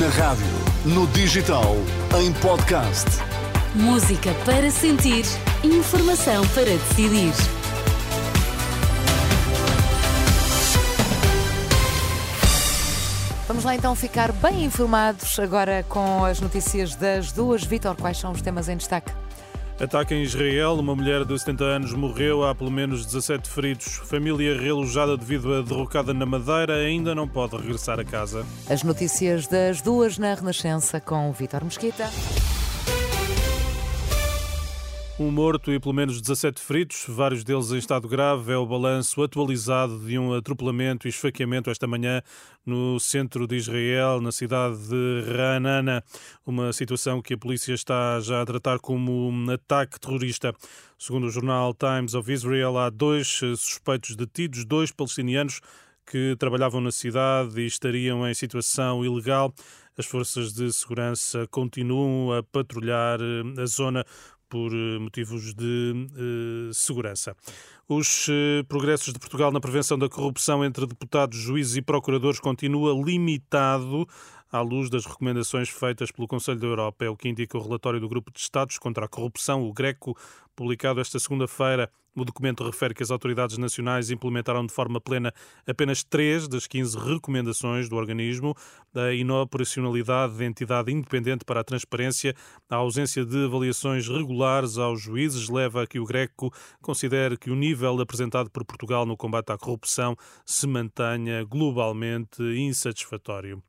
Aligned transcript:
Na 0.00 0.08
rádio, 0.08 0.46
no 0.86 1.06
digital, 1.08 1.74
em 2.18 2.32
podcast. 2.34 3.04
Música 3.74 4.32
para 4.44 4.70
sentir, 4.70 5.26
informação 5.62 6.46
para 6.54 6.64
decidir. 6.64 7.34
Vamos 13.46 13.64
lá 13.64 13.74
então 13.74 13.94
ficar 13.94 14.32
bem 14.32 14.64
informados 14.64 15.38
agora 15.38 15.84
com 15.86 16.24
as 16.24 16.40
notícias 16.40 16.94
das 16.94 17.30
duas. 17.30 17.62
Vitor, 17.62 17.94
quais 17.96 18.16
são 18.16 18.32
os 18.32 18.40
temas 18.40 18.70
em 18.70 18.78
destaque? 18.78 19.12
Ataque 19.82 20.14
em 20.14 20.22
Israel. 20.22 20.74
Uma 20.74 20.94
mulher 20.94 21.24
de 21.24 21.36
70 21.36 21.64
anos 21.64 21.92
morreu. 21.92 22.44
Há 22.44 22.54
pelo 22.54 22.70
menos 22.70 23.04
17 23.04 23.50
feridos. 23.50 24.00
Família 24.04 24.56
realojada 24.56 25.16
devido 25.16 25.52
à 25.52 25.60
derrocada 25.60 26.14
na 26.14 26.24
Madeira 26.24 26.76
ainda 26.76 27.16
não 27.16 27.26
pode 27.26 27.56
regressar 27.56 27.98
a 27.98 28.04
casa. 28.04 28.46
As 28.70 28.84
notícias 28.84 29.48
das 29.48 29.82
duas 29.82 30.18
na 30.18 30.34
Renascença 30.34 31.00
com 31.00 31.32
Vitor 31.32 31.64
Mesquita. 31.64 32.08
Um 35.20 35.30
morto 35.30 35.70
e 35.70 35.78
pelo 35.78 35.92
menos 35.92 36.22
17 36.22 36.60
feridos, 36.60 37.04
vários 37.06 37.44
deles 37.44 37.70
em 37.70 37.76
estado 37.76 38.08
grave, 38.08 38.50
é 38.50 38.56
o 38.56 38.66
balanço 38.66 39.22
atualizado 39.22 39.98
de 39.98 40.18
um 40.18 40.32
atropelamento 40.32 41.06
e 41.06 41.10
esfaqueamento 41.10 41.68
esta 41.68 41.86
manhã 41.86 42.22
no 42.64 42.98
centro 42.98 43.46
de 43.46 43.56
Israel, 43.56 44.22
na 44.22 44.32
cidade 44.32 44.76
de 44.88 45.30
Ranana. 45.30 46.02
Uma 46.46 46.72
situação 46.72 47.20
que 47.20 47.34
a 47.34 47.38
polícia 47.38 47.74
está 47.74 48.18
já 48.20 48.40
a 48.40 48.46
tratar 48.46 48.78
como 48.78 49.28
um 49.28 49.50
ataque 49.50 50.00
terrorista. 50.00 50.54
Segundo 50.98 51.26
o 51.26 51.30
jornal 51.30 51.74
Times 51.74 52.14
of 52.14 52.32
Israel, 52.32 52.78
há 52.78 52.88
dois 52.88 53.28
suspeitos 53.28 54.16
detidos, 54.16 54.64
dois 54.64 54.90
palestinianos 54.90 55.60
que 56.06 56.34
trabalhavam 56.38 56.80
na 56.80 56.90
cidade 56.90 57.60
e 57.60 57.66
estariam 57.66 58.26
em 58.26 58.32
situação 58.32 59.04
ilegal. 59.04 59.52
As 59.96 60.06
forças 60.06 60.54
de 60.54 60.72
segurança 60.72 61.46
continuam 61.50 62.32
a 62.32 62.42
patrulhar 62.42 63.20
a 63.58 63.66
zona 63.66 64.06
por 64.52 64.70
eh, 64.70 64.98
motivos 64.98 65.54
de 65.54 65.94
uh, 65.94 66.74
segurança. 66.74 67.34
Os 67.88 68.28
uh, 68.28 68.62
progressos 68.68 69.10
de 69.10 69.18
Portugal 69.18 69.50
na 69.50 69.60
prevenção 69.60 69.98
da 69.98 70.10
corrupção 70.10 70.62
entre 70.62 70.86
deputados, 70.86 71.38
juízes 71.38 71.76
e 71.76 71.80
procuradores 71.80 72.38
continua 72.38 72.92
limitado 72.92 74.06
à 74.52 74.60
luz 74.60 74.90
das 74.90 75.06
recomendações 75.06 75.70
feitas 75.70 76.12
pelo 76.12 76.28
Conselho 76.28 76.60
da 76.60 76.66
Europa. 76.66 77.06
É 77.06 77.08
o 77.08 77.16
que 77.16 77.28
indica 77.28 77.56
o 77.56 77.62
relatório 77.62 77.98
do 77.98 78.08
Grupo 78.08 78.30
de 78.30 78.38
Estados 78.38 78.78
contra 78.78 79.06
a 79.06 79.08
Corrupção, 79.08 79.66
o 79.66 79.72
GRECO, 79.72 80.14
publicado 80.54 81.00
esta 81.00 81.18
segunda-feira. 81.18 81.90
O 82.14 82.26
documento 82.26 82.62
refere 82.62 82.92
que 82.92 83.02
as 83.02 83.10
autoridades 83.10 83.56
nacionais 83.56 84.10
implementaram 84.10 84.66
de 84.66 84.72
forma 84.74 85.00
plena 85.00 85.32
apenas 85.66 86.04
três 86.04 86.46
das 86.46 86.66
15 86.66 86.98
recomendações 86.98 87.88
do 87.88 87.96
organismo. 87.96 88.54
A 88.94 89.14
inoperacionalidade 89.14 90.36
da 90.36 90.44
entidade 90.44 90.92
independente 90.92 91.42
para 91.42 91.60
a 91.60 91.64
transparência, 91.64 92.34
a 92.68 92.76
ausência 92.76 93.24
de 93.24 93.46
avaliações 93.46 94.06
regulares 94.06 94.76
aos 94.76 95.00
juízes, 95.00 95.48
leva 95.48 95.84
a 95.84 95.86
que 95.86 95.98
o 95.98 96.04
Greco 96.04 96.52
considere 96.82 97.38
que 97.38 97.50
o 97.50 97.56
nível 97.56 97.98
apresentado 97.98 98.50
por 98.50 98.62
Portugal 98.66 99.06
no 99.06 99.16
combate 99.16 99.50
à 99.50 99.56
corrupção 99.56 100.14
se 100.44 100.66
mantenha 100.66 101.42
globalmente 101.44 102.42
insatisfatório. 102.42 103.62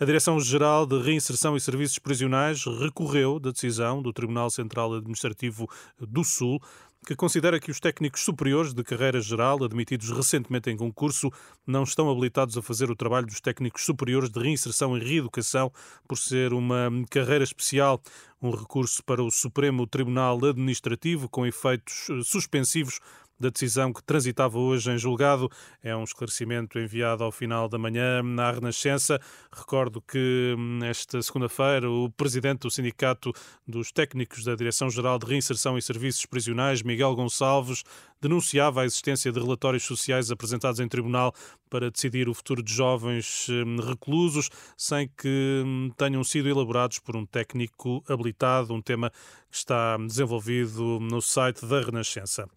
A 0.00 0.04
Direção-Geral 0.04 0.86
de 0.86 1.00
Reinserção 1.00 1.56
e 1.56 1.60
Serviços 1.60 1.98
Prisionais 1.98 2.64
recorreu 2.64 3.38
da 3.38 3.50
decisão 3.50 4.02
do 4.02 4.12
Tribunal 4.12 4.50
Central 4.50 4.94
Administrativo 4.94 5.68
do 6.00 6.24
Sul 6.24 6.60
que 7.04 7.16
considera 7.16 7.58
que 7.58 7.70
os 7.70 7.80
técnicos 7.80 8.22
superiores 8.22 8.72
de 8.72 8.84
carreira 8.84 9.20
geral, 9.20 9.62
admitidos 9.64 10.10
recentemente 10.10 10.70
em 10.70 10.76
concurso, 10.76 11.30
não 11.66 11.82
estão 11.82 12.08
habilitados 12.08 12.56
a 12.56 12.62
fazer 12.62 12.90
o 12.90 12.96
trabalho 12.96 13.26
dos 13.26 13.40
técnicos 13.40 13.84
superiores 13.84 14.30
de 14.30 14.38
reinserção 14.40 14.96
e 14.96 15.00
reeducação 15.00 15.72
por 16.06 16.16
ser 16.16 16.52
uma 16.52 16.88
carreira 17.10 17.42
especial. 17.42 18.00
Um 18.40 18.50
recurso 18.50 19.02
para 19.04 19.22
o 19.22 19.30
Supremo 19.30 19.86
Tribunal 19.86 20.44
Administrativo 20.44 21.28
com 21.28 21.44
efeitos 21.44 22.06
suspensivos 22.24 23.00
da 23.42 23.50
decisão 23.50 23.92
que 23.92 24.02
transitava 24.02 24.58
hoje 24.58 24.90
em 24.90 24.96
julgado. 24.96 25.50
É 25.82 25.94
um 25.94 26.04
esclarecimento 26.04 26.78
enviado 26.78 27.24
ao 27.24 27.32
final 27.32 27.68
da 27.68 27.76
manhã 27.76 28.22
na 28.22 28.50
Renascença. 28.52 29.20
Recordo 29.52 30.00
que 30.00 30.54
hum, 30.56 30.78
esta 30.84 31.20
segunda-feira 31.20 31.90
o 31.90 32.08
presidente 32.10 32.60
do 32.60 32.70
Sindicato 32.70 33.32
dos 33.66 33.90
Técnicos 33.90 34.44
da 34.44 34.54
Direção-Geral 34.54 35.18
de 35.18 35.26
Reinserção 35.26 35.76
e 35.76 35.82
Serviços 35.82 36.24
Prisionais, 36.24 36.82
Miguel 36.82 37.14
Gonçalves, 37.16 37.82
denunciava 38.20 38.82
a 38.82 38.84
existência 38.84 39.32
de 39.32 39.40
relatórios 39.40 39.82
sociais 39.82 40.30
apresentados 40.30 40.78
em 40.78 40.86
tribunal 40.86 41.34
para 41.68 41.90
decidir 41.90 42.28
o 42.28 42.34
futuro 42.34 42.62
de 42.62 42.72
jovens 42.72 43.48
hum, 43.48 43.76
reclusos 43.84 44.48
sem 44.76 45.08
que 45.08 45.62
hum, 45.66 45.90
tenham 45.96 46.22
sido 46.22 46.48
elaborados 46.48 47.00
por 47.00 47.16
um 47.16 47.26
técnico 47.26 48.04
habilitado, 48.08 48.72
um 48.72 48.80
tema 48.80 49.10
que 49.50 49.56
está 49.56 49.96
desenvolvido 49.96 51.00
no 51.00 51.20
site 51.20 51.66
da 51.66 51.80
Renascença. 51.80 52.48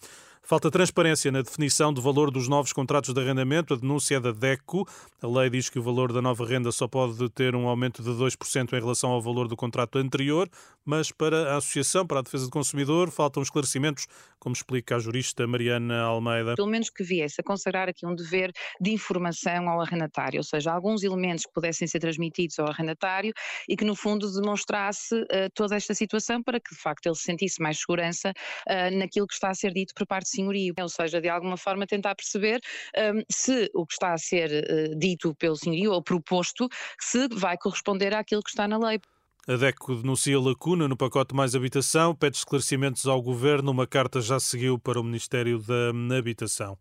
Falta 0.48 0.70
transparência 0.70 1.32
na 1.32 1.42
definição 1.42 1.92
do 1.92 2.00
valor 2.04 2.30
dos 2.30 2.48
novos 2.48 2.72
contratos 2.72 3.12
de 3.12 3.20
arrendamento. 3.20 3.74
A 3.74 3.78
denúncia 3.78 4.18
é 4.18 4.20
da 4.20 4.32
DECO. 4.32 4.88
A 5.20 5.28
lei 5.28 5.50
diz 5.50 5.72
que 5.72 5.80
o 5.80 5.82
valor 5.82 6.14
da 6.14 6.22
nova 6.22 6.46
renda 6.46 6.72
só 6.72 6.88
pode 6.88 7.28
ter 7.32 7.56
um 7.56 7.68
aumento 7.68 8.04
de 8.04 8.12
2% 8.12 8.74
em 8.74 8.80
relação 8.80 9.10
ao 9.10 9.20
valor 9.20 9.48
do 9.48 9.56
contrato 9.56 9.98
anterior, 9.98 10.48
mas 10.86 11.12
para 11.12 11.54
a 11.54 11.58
Associação 11.58 12.06
para 12.06 12.20
a 12.20 12.22
Defesa 12.22 12.46
do 12.46 12.52
Consumidor 12.52 13.10
faltam 13.10 13.42
esclarecimentos, 13.42 14.06
como 14.38 14.54
explica 14.54 14.98
a 14.98 15.00
jurista 15.00 15.48
Mariana 15.48 16.02
Almeida. 16.02 16.54
Pelo 16.54 16.70
menos 16.70 16.92
que 16.92 17.04
viesse 17.04 17.42
a 17.42 17.44
consagrar 17.44 17.90
aqui 17.90 18.06
um 18.06 18.14
dever 18.14 18.52
de 18.80 18.92
informação 18.92 19.68
ao 19.68 19.82
arrendatário, 19.82 20.38
ou 20.38 20.44
seja, 20.44 20.72
alguns 20.72 21.02
elementos 21.02 21.48
que 21.48 21.54
pudessem 21.54 21.88
ser 21.88 21.98
transmitidos 21.98 22.60
ao 22.60 22.68
arrendatário 22.68 23.34
e 23.68 23.76
que, 23.76 23.84
no 23.84 23.96
fundo, 23.96 24.32
demonstrasse 24.32 25.16
uh, 25.16 25.50
toda 25.56 25.76
esta 25.76 25.96
situação 25.96 26.44
para 26.44 26.60
que, 26.60 26.76
de 26.76 26.80
facto, 26.80 27.08
ele 27.08 27.16
sentisse 27.16 27.60
mais 27.60 27.80
segurança 27.80 28.30
uh, 28.30 28.96
naquilo 28.96 29.26
que 29.26 29.34
está 29.34 29.50
a 29.50 29.56
ser 29.56 29.74
dito 29.74 29.96
por 29.96 30.06
parte 30.06 30.34
senhorio, 30.35 30.73
ou 30.79 30.90
seja, 30.90 31.22
de 31.22 31.29
alguma 31.29 31.57
forma 31.57 31.88
tentar 31.88 32.16
perceber 32.16 32.59
um, 32.97 33.22
se 33.31 33.69
o 33.73 33.85
que 33.85 33.94
está 33.94 34.13
a 34.13 34.18
ser 34.18 34.50
uh, 34.51 34.97
dito 34.97 35.34
pelo 35.35 35.56
senhorio 35.56 35.91
ou 35.91 36.03
proposto 36.03 36.68
se 37.00 37.28
vai 37.29 37.57
corresponder 37.57 38.13
àquilo 38.13 38.44
que 38.44 38.50
está 38.50 38.68
na 38.68 38.78
lei. 38.78 39.00
A 39.47 39.56
DECO 39.57 39.94
denuncia 39.97 40.40
lacuna 40.40 40.88
no 40.88 40.97
pacote 40.97 41.35
Mais 41.35 41.53
Habitação, 41.53 42.16
pede 42.16 42.38
esclarecimentos 42.38 43.06
ao 43.06 43.22
Governo. 43.22 43.69
Uma 43.69 43.85
carta 43.85 44.19
já 44.19 44.40
seguiu 44.40 44.79
para 44.79 45.00
o 45.00 45.03
Ministério 45.03 45.59
da 45.59 46.18
Habitação. 46.18 46.75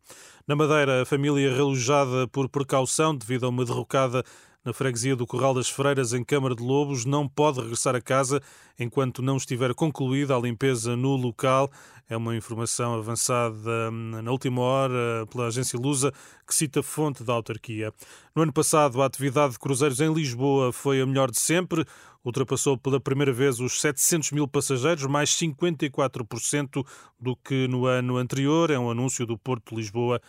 Na 0.48 0.56
Madeira, 0.56 1.02
a 1.02 1.04
família 1.04 1.54
relojada 1.54 2.26
por 2.28 2.48
precaução 2.48 3.14
devido 3.14 3.44
a 3.44 3.50
uma 3.50 3.66
derrocada 3.66 4.24
na 4.64 4.72
freguesia 4.72 5.14
do 5.14 5.26
Corral 5.26 5.52
das 5.52 5.68
Freiras, 5.68 6.14
em 6.14 6.24
Câmara 6.24 6.54
de 6.54 6.62
Lobos, 6.62 7.04
não 7.04 7.28
pode 7.28 7.60
regressar 7.60 7.94
a 7.94 8.00
casa 8.00 8.40
enquanto 8.78 9.20
não 9.20 9.36
estiver 9.36 9.74
concluída 9.74 10.34
a 10.34 10.40
limpeza 10.40 10.96
no 10.96 11.14
local. 11.16 11.70
É 12.08 12.16
uma 12.16 12.34
informação 12.34 12.94
avançada 12.94 13.90
hum, 13.90 14.22
na 14.22 14.30
última 14.30 14.62
hora 14.62 15.26
pela 15.30 15.46
agência 15.46 15.78
Lusa, 15.78 16.12
que 16.46 16.54
cita 16.54 16.82
fonte 16.82 17.22
da 17.22 17.34
autarquia. 17.34 17.92
No 18.34 18.42
ano 18.42 18.52
passado, 18.52 19.02
a 19.02 19.06
atividade 19.06 19.52
de 19.52 19.58
cruzeiros 19.58 20.00
em 20.00 20.12
Lisboa 20.12 20.72
foi 20.72 21.00
a 21.00 21.06
melhor 21.06 21.30
de 21.30 21.38
sempre. 21.38 21.84
Ultrapassou 22.24 22.78
pela 22.78 22.98
primeira 22.98 23.34
vez 23.34 23.60
os 23.60 23.80
700 23.82 24.32
mil 24.32 24.48
passageiros, 24.48 25.04
mais 25.04 25.30
54% 25.30 26.86
do 27.20 27.36
que 27.36 27.68
no 27.68 27.84
ano 27.84 28.16
anterior. 28.16 28.70
É 28.70 28.78
um 28.78 28.90
anúncio 28.90 29.26
do 29.26 29.36
Porto 29.36 29.74
de 29.74 29.76
Lisboa 29.76 30.20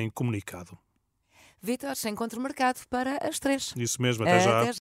em 0.00 0.10
comunicado. 0.10 0.76
Vitor, 1.64 1.94
encontro 2.10 2.38
marcado 2.42 2.80
para 2.90 3.16
as 3.26 3.38
três. 3.38 3.72
Isso 3.74 4.02
mesmo, 4.02 4.22
até 4.22 4.38
já. 4.38 4.60
Até 4.60 4.72